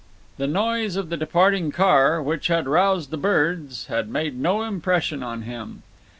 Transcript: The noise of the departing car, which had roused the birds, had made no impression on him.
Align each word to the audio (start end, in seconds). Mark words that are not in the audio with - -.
The 0.37 0.47
noise 0.47 0.95
of 0.95 1.09
the 1.09 1.15
departing 1.15 1.69
car, 1.71 2.23
which 2.23 2.47
had 2.47 2.67
roused 2.67 3.11
the 3.11 3.17
birds, 3.17 3.85
had 3.85 4.09
made 4.09 4.35
no 4.35 4.63
impression 4.63 5.21
on 5.21 5.43
him. 5.43 5.83